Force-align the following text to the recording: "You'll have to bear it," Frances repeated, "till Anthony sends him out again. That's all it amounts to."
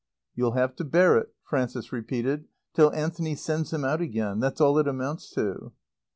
"You'll 0.33 0.53
have 0.53 0.75
to 0.77 0.83
bear 0.83 1.15
it," 1.19 1.31
Frances 1.43 1.91
repeated, 1.91 2.45
"till 2.73 2.91
Anthony 2.91 3.35
sends 3.35 3.71
him 3.71 3.85
out 3.85 4.01
again. 4.01 4.39
That's 4.39 4.59
all 4.59 4.79
it 4.79 4.87
amounts 4.87 5.29
to." 5.35 5.73